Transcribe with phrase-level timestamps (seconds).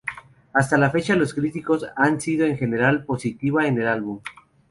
[0.53, 4.19] Hasta la fecha, los críticos han sido en general positiva en el álbum.